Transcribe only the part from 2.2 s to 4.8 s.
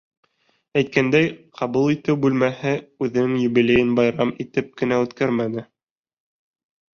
бүлмәһе үҙенең юбилейын байрам итеп